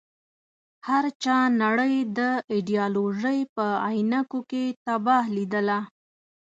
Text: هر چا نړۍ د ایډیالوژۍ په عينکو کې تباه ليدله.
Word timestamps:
هر 0.87 1.05
چا 1.23 1.37
نړۍ 1.63 1.95
د 2.17 2.19
ایډیالوژۍ 2.53 3.39
په 3.55 3.65
عينکو 3.87 4.39
کې 4.49 4.63
تباه 4.85 5.25
ليدله. 5.35 5.79